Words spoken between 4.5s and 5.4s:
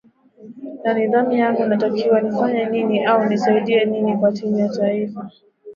ya taifa